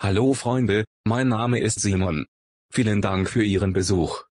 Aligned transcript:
Hallo 0.00 0.32
Freunde, 0.32 0.84
mein 1.04 1.26
Name 1.26 1.58
ist 1.58 1.80
Simon. 1.80 2.26
Vielen 2.72 3.02
Dank 3.02 3.28
für 3.28 3.42
Ihren 3.42 3.72
Besuch. 3.72 4.22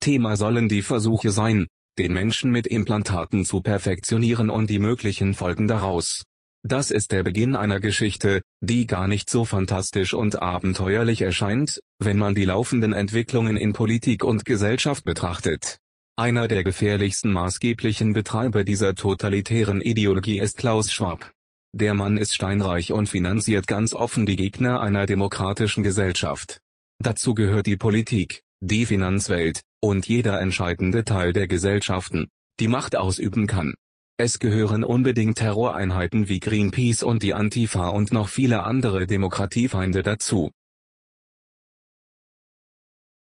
Thema 0.00 0.38
sollen 0.38 0.66
die 0.66 0.80
Versuche 0.80 1.30
sein, 1.30 1.66
den 1.98 2.14
Menschen 2.14 2.50
mit 2.50 2.66
Implantaten 2.66 3.44
zu 3.44 3.60
perfektionieren 3.60 4.48
und 4.48 4.70
die 4.70 4.78
möglichen 4.78 5.34
Folgen 5.34 5.68
daraus. 5.68 6.24
Das 6.62 6.90
ist 6.90 7.12
der 7.12 7.22
Beginn 7.22 7.54
einer 7.54 7.80
Geschichte, 7.80 8.40
die 8.62 8.86
gar 8.86 9.08
nicht 9.08 9.28
so 9.28 9.44
fantastisch 9.44 10.14
und 10.14 10.40
abenteuerlich 10.40 11.20
erscheint, 11.20 11.80
wenn 11.98 12.16
man 12.16 12.34
die 12.34 12.46
laufenden 12.46 12.94
Entwicklungen 12.94 13.58
in 13.58 13.74
Politik 13.74 14.24
und 14.24 14.46
Gesellschaft 14.46 15.04
betrachtet. 15.04 15.80
Einer 16.16 16.48
der 16.48 16.64
gefährlichsten 16.64 17.30
maßgeblichen 17.30 18.14
Betreiber 18.14 18.64
dieser 18.64 18.94
totalitären 18.94 19.82
Ideologie 19.82 20.40
ist 20.40 20.56
Klaus 20.56 20.90
Schwab. 20.90 21.30
Der 21.72 21.94
Mann 21.94 22.16
ist 22.16 22.34
steinreich 22.34 22.92
und 22.92 23.08
finanziert 23.08 23.66
ganz 23.68 23.94
offen 23.94 24.26
die 24.26 24.36
Gegner 24.36 24.80
einer 24.80 25.06
demokratischen 25.06 25.84
Gesellschaft. 25.84 26.60
Dazu 26.98 27.34
gehört 27.34 27.66
die 27.66 27.76
Politik, 27.76 28.42
die 28.60 28.86
Finanzwelt, 28.86 29.62
und 29.80 30.06
jeder 30.06 30.40
entscheidende 30.40 31.04
Teil 31.04 31.32
der 31.32 31.46
Gesellschaften, 31.46 32.28
die 32.58 32.68
Macht 32.68 32.96
ausüben 32.96 33.46
kann. 33.46 33.74
Es 34.18 34.38
gehören 34.38 34.84
unbedingt 34.84 35.38
Terroreinheiten 35.38 36.28
wie 36.28 36.40
Greenpeace 36.40 37.02
und 37.02 37.22
die 37.22 37.32
Antifa 37.32 37.88
und 37.88 38.12
noch 38.12 38.28
viele 38.28 38.64
andere 38.64 39.06
Demokratiefeinde 39.06 40.02
dazu. 40.02 40.50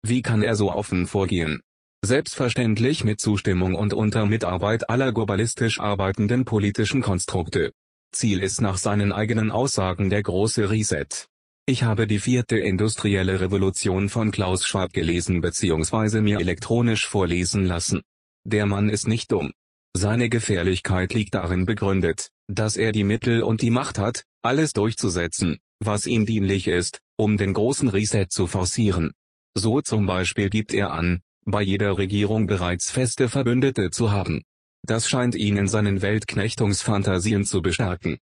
Wie 0.02 0.22
kann 0.22 0.42
er 0.42 0.56
so 0.56 0.72
offen 0.72 1.06
vorgehen? 1.06 1.60
Selbstverständlich 2.02 3.04
mit 3.04 3.20
Zustimmung 3.20 3.74
und 3.74 3.92
unter 3.92 4.24
Mitarbeit 4.24 4.88
aller 4.88 5.12
globalistisch 5.12 5.80
arbeitenden 5.80 6.46
politischen 6.46 7.02
Konstrukte. 7.02 7.72
Ziel 8.12 8.42
ist 8.42 8.60
nach 8.60 8.76
seinen 8.76 9.12
eigenen 9.12 9.50
Aussagen 9.50 10.10
der 10.10 10.22
große 10.22 10.70
Reset. 10.70 11.28
Ich 11.66 11.84
habe 11.84 12.06
die 12.06 12.18
vierte 12.18 12.58
industrielle 12.58 13.40
Revolution 13.40 14.08
von 14.08 14.32
Klaus 14.32 14.66
Schwab 14.66 14.92
gelesen 14.92 15.40
bzw. 15.40 16.20
mir 16.20 16.40
elektronisch 16.40 17.06
vorlesen 17.06 17.64
lassen. 17.64 18.02
Der 18.44 18.66
Mann 18.66 18.88
ist 18.88 19.06
nicht 19.06 19.30
dumm. 19.30 19.52
Seine 19.96 20.28
Gefährlichkeit 20.28 21.14
liegt 21.14 21.34
darin 21.34 21.66
begründet, 21.66 22.30
dass 22.48 22.76
er 22.76 22.92
die 22.92 23.04
Mittel 23.04 23.42
und 23.42 23.62
die 23.62 23.70
Macht 23.70 23.98
hat, 23.98 24.24
alles 24.42 24.72
durchzusetzen, 24.72 25.58
was 25.78 26.06
ihm 26.06 26.26
dienlich 26.26 26.68
ist, 26.68 27.00
um 27.16 27.36
den 27.36 27.52
großen 27.54 27.88
Reset 27.88 28.26
zu 28.28 28.46
forcieren. 28.46 29.12
So 29.54 29.80
zum 29.80 30.06
Beispiel 30.06 30.48
gibt 30.48 30.72
er 30.72 30.92
an, 30.92 31.20
bei 31.44 31.62
jeder 31.62 31.98
Regierung 31.98 32.46
bereits 32.46 32.90
feste 32.90 33.28
Verbündete 33.28 33.90
zu 33.90 34.10
haben. 34.10 34.42
Das 34.82 35.08
scheint 35.08 35.34
ihn 35.34 35.56
in 35.56 35.68
seinen 35.68 36.02
Weltknechtungsfantasien 36.02 37.44
zu 37.44 37.62
bestärken. 37.62 38.18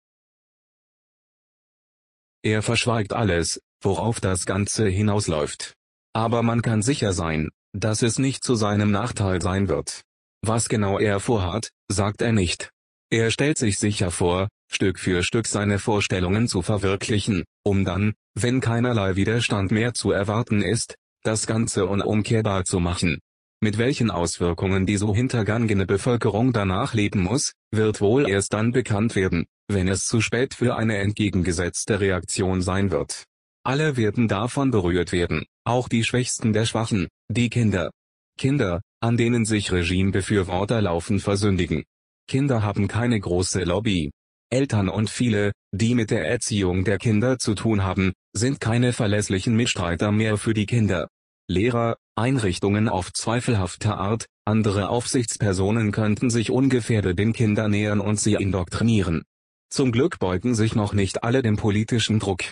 Er 2.43 2.61
verschweigt 2.61 3.13
alles, 3.13 3.61
worauf 3.81 4.19
das 4.19 4.45
Ganze 4.45 4.87
hinausläuft. 4.87 5.73
Aber 6.13 6.43
man 6.43 6.61
kann 6.61 6.81
sicher 6.81 7.13
sein, 7.13 7.49
dass 7.73 8.01
es 8.01 8.19
nicht 8.19 8.43
zu 8.43 8.55
seinem 8.55 8.91
Nachteil 8.91 9.41
sein 9.41 9.69
wird. 9.69 10.01
Was 10.41 10.69
genau 10.69 10.99
er 10.99 11.19
vorhat, 11.19 11.71
sagt 11.89 12.21
er 12.21 12.31
nicht. 12.31 12.71
Er 13.09 13.31
stellt 13.31 13.57
sich 13.57 13.77
sicher 13.77 14.11
vor, 14.11 14.49
Stück 14.69 14.99
für 14.99 15.23
Stück 15.23 15.47
seine 15.47 15.79
Vorstellungen 15.79 16.47
zu 16.47 16.61
verwirklichen, 16.61 17.43
um 17.63 17.85
dann, 17.85 18.13
wenn 18.35 18.59
keinerlei 18.59 19.15
Widerstand 19.15 19.71
mehr 19.71 19.93
zu 19.93 20.11
erwarten 20.11 20.61
ist, 20.61 20.95
das 21.23 21.47
Ganze 21.47 21.85
unumkehrbar 21.85 22.65
zu 22.65 22.79
machen. 22.79 23.19
Mit 23.59 23.79
welchen 23.79 24.11
Auswirkungen 24.11 24.85
die 24.85 24.97
so 24.97 25.15
hintergangene 25.15 25.87
Bevölkerung 25.87 26.53
danach 26.53 26.93
leben 26.93 27.23
muss, 27.23 27.53
wird 27.71 28.01
wohl 28.01 28.29
erst 28.29 28.53
dann 28.53 28.71
bekannt 28.71 29.15
werden, 29.15 29.47
wenn 29.67 29.87
es 29.87 30.05
zu 30.05 30.21
spät 30.21 30.53
für 30.53 30.75
eine 30.75 30.97
entgegengesetzte 30.97 31.99
Reaktion 31.99 32.61
sein 32.61 32.91
wird. 32.91 33.23
Alle 33.63 33.97
werden 33.97 34.27
davon 34.27 34.69
berührt 34.69 35.11
werden, 35.11 35.45
auch 35.65 35.89
die 35.89 36.03
Schwächsten 36.03 36.53
der 36.53 36.65
Schwachen, 36.65 37.07
die 37.29 37.49
Kinder. 37.49 37.89
Kinder, 38.37 38.81
an 39.01 39.17
denen 39.17 39.43
sich 39.43 39.71
Regimebefürworter 39.71 40.81
laufen 40.81 41.19
versündigen. 41.19 41.83
Kinder 42.27 42.61
haben 42.61 42.87
keine 42.87 43.19
große 43.19 43.63
Lobby. 43.63 44.11
Eltern 44.49 44.87
und 44.87 45.09
viele, 45.09 45.51
die 45.73 45.95
mit 45.95 46.11
der 46.11 46.27
Erziehung 46.27 46.85
der 46.85 46.99
Kinder 46.99 47.39
zu 47.39 47.55
tun 47.55 47.83
haben, 47.83 48.13
sind 48.33 48.61
keine 48.61 48.93
verlässlichen 48.93 49.55
Mitstreiter 49.55 50.11
mehr 50.11 50.37
für 50.37 50.53
die 50.53 50.67
Kinder. 50.67 51.07
Lehrer, 51.49 51.97
Einrichtungen 52.15 52.89
auf 52.89 53.13
zweifelhafte 53.13 53.95
Art, 53.95 54.25
andere 54.45 54.89
Aufsichtspersonen 54.89 55.91
könnten 55.91 56.29
sich 56.29 56.51
ungefährdet 56.51 57.17
den 57.17 57.31
Kindern 57.31 57.71
nähern 57.71 58.01
und 58.01 58.19
sie 58.19 58.33
indoktrinieren. 58.33 59.23
Zum 59.69 59.91
Glück 59.91 60.19
beugen 60.19 60.55
sich 60.55 60.75
noch 60.75 60.93
nicht 60.93 61.23
alle 61.23 61.41
dem 61.41 61.55
politischen 61.55 62.19
Druck. 62.19 62.43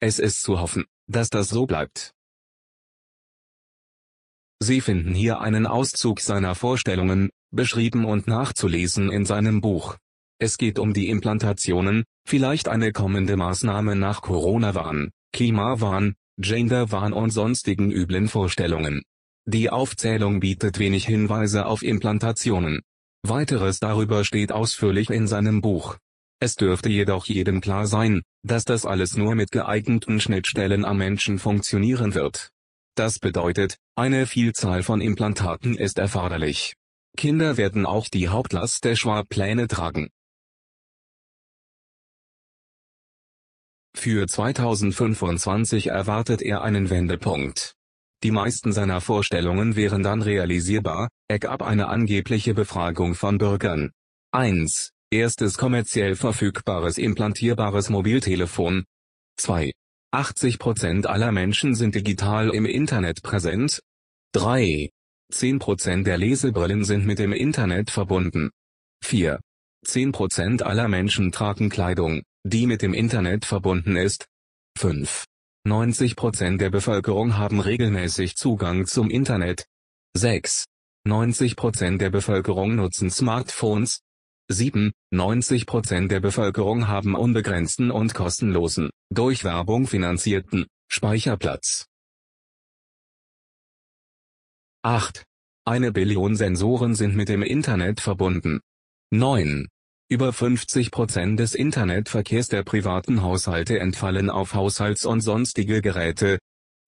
Es 0.00 0.18
ist 0.18 0.42
zu 0.42 0.60
hoffen, 0.60 0.84
dass 1.08 1.30
das 1.30 1.48
so 1.48 1.66
bleibt. 1.66 2.12
Sie 4.60 4.80
finden 4.80 5.14
hier 5.14 5.40
einen 5.40 5.66
Auszug 5.66 6.20
seiner 6.20 6.54
Vorstellungen, 6.54 7.30
beschrieben 7.50 8.04
und 8.04 8.26
nachzulesen 8.28 9.10
in 9.10 9.24
seinem 9.24 9.60
Buch. 9.60 9.96
Es 10.38 10.58
geht 10.58 10.78
um 10.78 10.94
die 10.94 11.08
Implantationen, 11.08 12.04
vielleicht 12.26 12.68
eine 12.68 12.92
kommende 12.92 13.36
Maßnahme 13.36 13.94
nach 13.96 14.22
Corona-Wahn, 14.22 15.10
Klimawahn, 15.32 16.14
Gender-Wahn 16.38 17.12
und 17.12 17.30
sonstigen 17.30 17.90
üblen 17.90 18.28
Vorstellungen. 18.28 19.02
Die 19.46 19.70
Aufzählung 19.70 20.40
bietet 20.40 20.78
wenig 20.78 21.06
Hinweise 21.06 21.66
auf 21.66 21.82
Implantationen. 21.82 22.80
Weiteres 23.22 23.78
darüber 23.78 24.24
steht 24.24 24.52
ausführlich 24.52 25.10
in 25.10 25.26
seinem 25.26 25.60
Buch. 25.60 25.96
Es 26.40 26.56
dürfte 26.56 26.88
jedoch 26.88 27.26
jedem 27.26 27.60
klar 27.60 27.86
sein, 27.86 28.22
dass 28.42 28.64
das 28.64 28.84
alles 28.84 29.16
nur 29.16 29.34
mit 29.34 29.50
geeigneten 29.50 30.20
Schnittstellen 30.20 30.84
am 30.84 30.98
Menschen 30.98 31.38
funktionieren 31.38 32.14
wird. 32.14 32.50
Das 32.96 33.18
bedeutet, 33.18 33.78
eine 33.96 34.26
Vielzahl 34.26 34.82
von 34.82 35.00
Implantaten 35.00 35.76
ist 35.76 35.98
erforderlich. 35.98 36.74
Kinder 37.16 37.56
werden 37.56 37.86
auch 37.86 38.08
die 38.08 38.28
Hauptlast 38.28 38.84
der 38.84 38.96
Schwab-Pläne 38.96 39.68
tragen. 39.68 40.10
Für 44.04 44.26
2025 44.26 45.86
erwartet 45.86 46.42
er 46.42 46.60
einen 46.60 46.90
Wendepunkt. 46.90 47.74
Die 48.22 48.32
meisten 48.32 48.70
seiner 48.70 49.00
Vorstellungen 49.00 49.76
wären 49.76 50.02
dann 50.02 50.20
realisierbar, 50.20 51.08
er 51.26 51.38
gab 51.38 51.62
eine 51.62 51.88
angebliche 51.88 52.52
Befragung 52.52 53.14
von 53.14 53.38
Bürgern. 53.38 53.92
1. 54.32 54.90
Erstes 55.10 55.56
kommerziell 55.56 56.16
verfügbares 56.16 56.98
implantierbares 56.98 57.88
Mobiltelefon. 57.88 58.84
2. 59.38 59.72
80% 60.14 61.06
aller 61.06 61.32
Menschen 61.32 61.74
sind 61.74 61.94
digital 61.94 62.50
im 62.50 62.66
Internet 62.66 63.22
präsent. 63.22 63.80
3. 64.32 64.90
10% 65.32 66.02
der 66.02 66.18
Lesebrillen 66.18 66.84
sind 66.84 67.06
mit 67.06 67.18
dem 67.18 67.32
Internet 67.32 67.90
verbunden. 67.90 68.50
4. 69.02 69.40
10% 69.86 70.62
aller 70.62 70.88
Menschen 70.88 71.32
tragen 71.32 71.70
Kleidung, 71.70 72.22
die 72.44 72.66
mit 72.66 72.82
dem 72.82 72.94
Internet 72.94 73.44
verbunden 73.44 73.96
ist. 73.96 74.26
5. 74.78 75.24
90% 75.66 76.58
der 76.58 76.70
Bevölkerung 76.70 77.38
haben 77.38 77.60
regelmäßig 77.60 78.36
Zugang 78.36 78.86
zum 78.86 79.08
Internet. 79.10 79.66
6. 80.14 80.64
90% 81.06 81.98
der 81.98 82.10
Bevölkerung 82.10 82.76
nutzen 82.76 83.10
Smartphones. 83.10 84.00
7. 84.50 84.92
90% 85.12 86.08
der 86.08 86.20
Bevölkerung 86.20 86.86
haben 86.86 87.14
unbegrenzten 87.14 87.90
und 87.90 88.14
kostenlosen, 88.14 88.90
durch 89.10 89.42
Werbung 89.42 89.86
finanzierten, 89.86 90.66
Speicherplatz. 90.88 91.86
8. 94.82 95.24
Eine 95.66 95.92
Billion 95.92 96.36
Sensoren 96.36 96.94
sind 96.94 97.16
mit 97.16 97.30
dem 97.30 97.42
Internet 97.42 98.00
verbunden. 98.00 98.60
9. 99.10 99.68
Über 100.10 100.30
50% 100.30 101.36
des 101.36 101.54
Internetverkehrs 101.54 102.48
der 102.48 102.62
privaten 102.62 103.22
Haushalte 103.22 103.78
entfallen 103.78 104.28
auf 104.28 104.52
Haushalts- 104.52 105.06
und 105.06 105.22
sonstige 105.22 105.80
Geräte. 105.80 106.38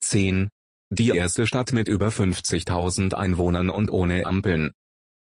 10. 0.02 0.50
Die 0.90 1.08
erste 1.08 1.46
Stadt 1.46 1.72
mit 1.72 1.88
über 1.88 2.08
50.000 2.08 3.14
Einwohnern 3.14 3.70
und 3.70 3.90
ohne 3.90 4.26
Ampeln. 4.26 4.72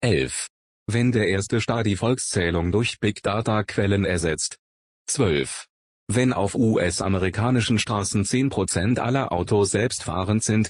11. 0.01 0.49
Wenn 0.87 1.13
der 1.13 1.29
erste 1.29 1.61
Staat 1.61 1.87
die 1.87 1.97
Volkszählung 1.97 2.73
durch 2.73 2.99
Big 2.99 3.23
Data 3.23 3.63
Quellen 3.63 4.05
ersetzt. 4.05 4.57
12. 5.07 5.67
Wenn 6.09 6.33
auf 6.33 6.55
US-amerikanischen 6.57 7.79
Straßen 7.79 8.25
10% 8.25 8.99
aller 8.99 9.33
Autos 9.33 9.71
selbstfahrend 9.71 10.43
sind. 10.43 10.69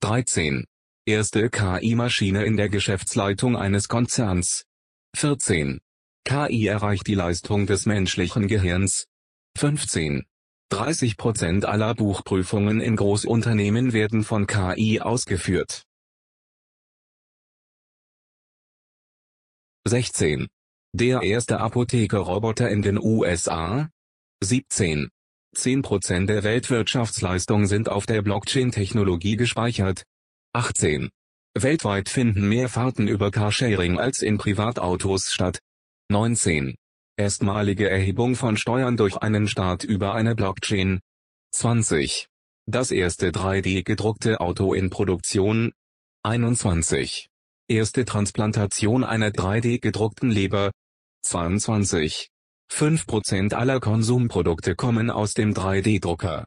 13. 0.00 0.64
Erste 1.04 1.50
KI-Maschine 1.50 2.44
in 2.44 2.56
der 2.56 2.70
Geschäftsleitung 2.70 3.56
eines 3.56 3.88
Konzerns. 3.88 4.64
14. 5.14 5.80
KI 6.24 6.66
erreicht 6.66 7.06
die 7.06 7.14
Leistung 7.14 7.66
des 7.66 7.86
menschlichen 7.86 8.46
Gehirns. 8.46 9.06
15. 9.58 10.24
30% 10.72 11.64
aller 11.64 11.94
Buchprüfungen 11.94 12.80
in 12.80 12.96
Großunternehmen 12.96 13.92
werden 13.92 14.24
von 14.24 14.46
KI 14.46 15.00
ausgeführt. 15.00 15.84
16. 19.86 20.48
Der 20.94 21.22
erste 21.22 21.58
Apothekerroboter 21.58 22.70
in 22.70 22.82
den 22.82 22.98
USA. 22.98 23.90
17. 24.42 25.10
10% 25.56 26.26
der 26.26 26.44
Weltwirtschaftsleistung 26.44 27.66
sind 27.66 27.88
auf 27.88 28.06
der 28.06 28.22
Blockchain-Technologie 28.22 29.36
gespeichert. 29.36 30.04
18. 30.54 31.10
Weltweit 31.54 32.08
finden 32.08 32.48
mehr 32.48 32.68
Fahrten 32.68 33.08
über 33.08 33.30
Carsharing 33.30 33.98
als 33.98 34.22
in 34.22 34.38
Privatautos 34.38 35.32
statt. 35.32 35.60
19. 36.08 36.74
Erstmalige 37.16 37.88
Erhebung 37.88 38.36
von 38.36 38.56
Steuern 38.56 38.96
durch 38.96 39.16
einen 39.18 39.46
Staat 39.46 39.84
über 39.84 40.14
eine 40.14 40.34
Blockchain. 40.34 41.00
20. 41.52 42.28
Das 42.66 42.90
erste 42.90 43.30
3D-gedruckte 43.30 44.40
Auto 44.40 44.74
in 44.74 44.90
Produktion. 44.90 45.72
21. 46.24 47.28
Erste 47.68 48.04
Transplantation 48.04 49.04
einer 49.04 49.30
3D-gedruckten 49.30 50.30
Leber. 50.30 50.70
22. 51.22 52.28
5% 52.70 53.54
aller 53.54 53.80
Konsumprodukte 53.80 54.74
kommen 54.74 55.10
aus 55.10 55.34
dem 55.34 55.54
3D-Drucker. 55.54 56.46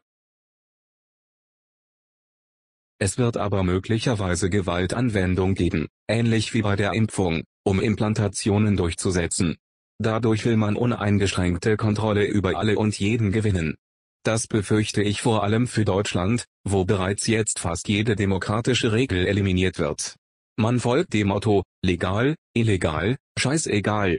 Es 2.98 3.18
wird 3.18 3.36
aber 3.36 3.62
möglicherweise 3.62 4.48
Gewaltanwendung 4.48 5.54
geben, 5.54 5.88
ähnlich 6.08 6.54
wie 6.54 6.62
bei 6.62 6.76
der 6.76 6.92
Impfung, 6.94 7.44
um 7.66 7.80
Implantationen 7.80 8.76
durchzusetzen. 8.76 9.56
Dadurch 9.98 10.44
will 10.44 10.56
man 10.56 10.76
uneingeschränkte 10.76 11.76
Kontrolle 11.76 12.24
über 12.24 12.56
alle 12.56 12.78
und 12.78 12.98
jeden 12.98 13.32
gewinnen. 13.32 13.76
Das 14.24 14.46
befürchte 14.46 15.02
ich 15.02 15.20
vor 15.20 15.42
allem 15.42 15.66
für 15.66 15.84
Deutschland, 15.84 16.44
wo 16.64 16.84
bereits 16.84 17.26
jetzt 17.26 17.58
fast 17.58 17.88
jede 17.88 18.14
demokratische 18.14 18.92
Regel 18.92 19.26
eliminiert 19.26 19.78
wird. 19.78 20.16
Man 20.56 20.80
folgt 20.80 21.12
dem 21.12 21.28
Motto, 21.28 21.64
legal, 21.82 22.36
illegal, 22.54 23.16
scheißegal, 23.38 24.18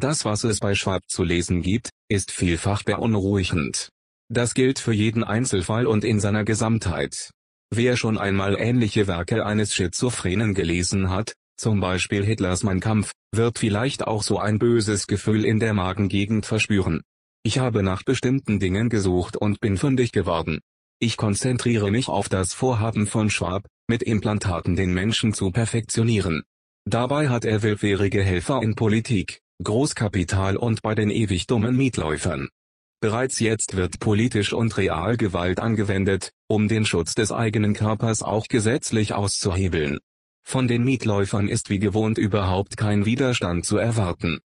Das 0.00 0.24
was 0.24 0.44
es 0.44 0.60
bei 0.60 0.74
Schwab 0.74 1.02
zu 1.08 1.24
lesen 1.24 1.60
gibt, 1.60 1.90
ist 2.08 2.30
vielfach 2.30 2.84
beunruhigend. 2.84 3.90
Das 4.32 4.54
gilt 4.54 4.78
für 4.78 4.94
jeden 4.94 5.24
Einzelfall 5.24 5.86
und 5.86 6.04
in 6.04 6.20
seiner 6.20 6.44
Gesamtheit. 6.44 7.32
Wer 7.72 7.96
schon 7.96 8.18
einmal 8.18 8.56
ähnliche 8.58 9.06
Werke 9.06 9.46
eines 9.46 9.74
Schizophrenen 9.74 10.54
gelesen 10.54 11.08
hat, 11.08 11.34
zum 11.56 11.78
Beispiel 11.78 12.24
Hitlers 12.24 12.64
Mein 12.64 12.80
Kampf, 12.80 13.12
wird 13.32 13.60
vielleicht 13.60 14.06
auch 14.06 14.24
so 14.24 14.38
ein 14.40 14.58
böses 14.58 15.06
Gefühl 15.06 15.44
in 15.44 15.60
der 15.60 15.72
Magengegend 15.72 16.46
verspüren. 16.46 17.02
Ich 17.44 17.60
habe 17.60 17.84
nach 17.84 18.02
bestimmten 18.02 18.58
Dingen 18.58 18.88
gesucht 18.88 19.36
und 19.36 19.60
bin 19.60 19.76
fündig 19.76 20.10
geworden. 20.10 20.60
Ich 20.98 21.16
konzentriere 21.16 21.92
mich 21.92 22.08
auf 22.08 22.28
das 22.28 22.54
Vorhaben 22.54 23.06
von 23.06 23.30
Schwab, 23.30 23.66
mit 23.88 24.02
Implantaten 24.02 24.74
den 24.74 24.92
Menschen 24.92 25.32
zu 25.32 25.52
perfektionieren. 25.52 26.42
Dabei 26.86 27.28
hat 27.28 27.44
er 27.44 27.62
willfährige 27.62 28.22
Helfer 28.22 28.62
in 28.62 28.74
Politik, 28.74 29.40
Großkapital 29.62 30.56
und 30.56 30.82
bei 30.82 30.96
den 30.96 31.10
ewig 31.10 31.46
dummen 31.46 31.76
Mietläufern. 31.76 32.48
Bereits 33.00 33.40
jetzt 33.40 33.76
wird 33.76 33.98
politisch 33.98 34.52
und 34.52 34.76
real 34.76 35.16
Gewalt 35.16 35.58
angewendet, 35.58 36.32
um 36.48 36.68
den 36.68 36.84
Schutz 36.84 37.14
des 37.14 37.32
eigenen 37.32 37.72
Körpers 37.72 38.22
auch 38.22 38.46
gesetzlich 38.46 39.14
auszuhebeln. 39.14 40.00
Von 40.42 40.68
den 40.68 40.84
Mietläufern 40.84 41.48
ist 41.48 41.70
wie 41.70 41.78
gewohnt 41.78 42.18
überhaupt 42.18 42.76
kein 42.76 43.06
Widerstand 43.06 43.64
zu 43.64 43.78
erwarten. 43.78 44.40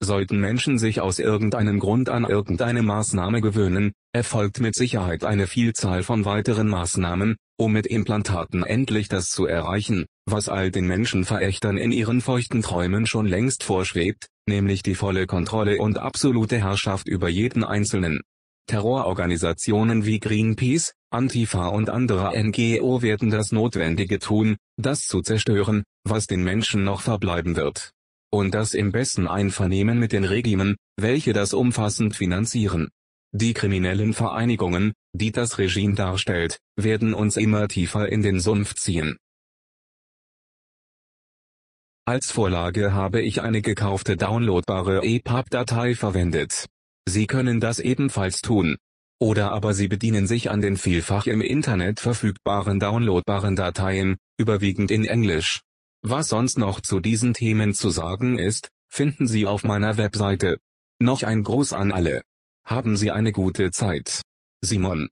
Sollten 0.00 0.40
Menschen 0.40 0.78
sich 0.78 1.00
aus 1.00 1.20
irgendeinem 1.20 1.78
Grund 1.78 2.08
an 2.08 2.24
irgendeine 2.24 2.82
Maßnahme 2.82 3.40
gewöhnen, 3.40 3.92
erfolgt 4.12 4.60
mit 4.60 4.74
Sicherheit 4.74 5.24
eine 5.24 5.46
Vielzahl 5.46 6.02
von 6.02 6.24
weiteren 6.24 6.68
Maßnahmen, 6.68 7.36
um 7.56 7.72
mit 7.72 7.86
Implantaten 7.86 8.64
endlich 8.64 9.08
das 9.08 9.30
zu 9.30 9.46
erreichen, 9.46 10.06
was 10.26 10.48
all 10.48 10.70
den 10.70 10.86
Menschenverächtern 10.86 11.76
in 11.76 11.92
ihren 11.92 12.20
feuchten 12.20 12.62
Träumen 12.62 13.06
schon 13.06 13.26
längst 13.26 13.62
vorschwebt, 13.62 14.26
nämlich 14.48 14.82
die 14.82 14.94
volle 14.94 15.26
Kontrolle 15.26 15.78
und 15.78 15.98
absolute 15.98 16.58
Herrschaft 16.58 17.06
über 17.06 17.28
jeden 17.28 17.62
Einzelnen. 17.62 18.20
Terrororganisationen 18.66 20.04
wie 20.06 20.20
Greenpeace, 20.20 20.92
Antifa 21.10 21.68
und 21.68 21.90
andere 21.90 22.32
NGO 22.40 23.02
werden 23.02 23.30
das 23.30 23.52
Notwendige 23.52 24.18
tun, 24.18 24.56
das 24.76 25.06
zu 25.06 25.22
zerstören, 25.22 25.82
was 26.04 26.26
den 26.26 26.44
Menschen 26.44 26.84
noch 26.84 27.00
verbleiben 27.00 27.56
wird. 27.56 27.90
Und 28.32 28.54
das 28.54 28.74
im 28.74 28.92
besten 28.92 29.26
Einvernehmen 29.26 29.98
mit 29.98 30.12
den 30.12 30.24
Regimen, 30.24 30.76
welche 30.96 31.32
das 31.32 31.52
umfassend 31.52 32.14
finanzieren. 32.14 32.90
Die 33.32 33.54
kriminellen 33.54 34.12
Vereinigungen, 34.12 34.92
die 35.12 35.30
das 35.30 35.58
Regime 35.58 35.94
darstellt, 35.94 36.58
werden 36.76 37.14
uns 37.14 37.36
immer 37.36 37.68
tiefer 37.68 38.08
in 38.08 38.22
den 38.22 38.40
Sumpf 38.40 38.74
ziehen. 38.74 39.16
Als 42.06 42.32
Vorlage 42.32 42.92
habe 42.92 43.20
ich 43.22 43.40
eine 43.40 43.62
gekaufte 43.62 44.16
downloadbare 44.16 45.04
EPUB-Datei 45.04 45.94
verwendet. 45.94 46.66
Sie 47.08 47.28
können 47.28 47.60
das 47.60 47.78
ebenfalls 47.78 48.40
tun. 48.40 48.76
Oder 49.20 49.52
aber 49.52 49.74
Sie 49.74 49.86
bedienen 49.86 50.26
sich 50.26 50.50
an 50.50 50.60
den 50.60 50.76
vielfach 50.76 51.26
im 51.26 51.40
Internet 51.40 52.00
verfügbaren 52.00 52.80
downloadbaren 52.80 53.54
Dateien, 53.54 54.16
überwiegend 54.38 54.90
in 54.90 55.04
Englisch. 55.04 55.60
Was 56.02 56.28
sonst 56.28 56.58
noch 56.58 56.80
zu 56.80 56.98
diesen 56.98 57.34
Themen 57.34 57.74
zu 57.74 57.90
sagen 57.90 58.38
ist, 58.38 58.70
finden 58.88 59.28
Sie 59.28 59.46
auf 59.46 59.62
meiner 59.62 59.98
Webseite. 59.98 60.58
Noch 60.98 61.22
ein 61.22 61.44
Gruß 61.44 61.74
an 61.74 61.92
alle. 61.92 62.22
Haben 62.70 62.96
Sie 62.96 63.10
eine 63.10 63.32
gute 63.32 63.72
Zeit. 63.72 64.22
Simon 64.62 65.08